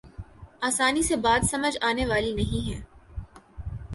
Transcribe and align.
آسانی 0.61 1.03
سے 1.03 1.15
بات 1.15 1.45
سمجھ 1.45 1.77
آنے 1.81 2.05
والی 2.05 2.33
نہیں 2.33 2.69
ہے۔ 2.69 2.81